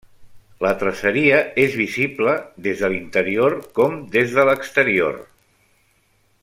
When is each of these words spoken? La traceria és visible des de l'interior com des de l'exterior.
La 0.65 0.69
traceria 0.83 1.41
és 1.65 1.75
visible 1.81 2.33
des 2.69 2.81
de 2.85 2.91
l'interior 2.95 3.59
com 3.81 4.01
des 4.17 4.35
de 4.39 4.51
l'exterior. 4.51 5.25